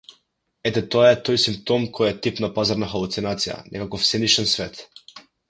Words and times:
Ете 0.69 0.81
тоа 0.95 1.11
е 1.15 1.19
тој 1.27 1.37
симптом 1.43 1.85
кој 1.97 2.09
е 2.13 2.15
тип 2.27 2.41
на 2.45 2.49
пазарна 2.57 2.89
халуцинација, 2.95 3.59
некаков 3.77 4.09
сенишен 4.15 4.53
свет. 4.57 4.83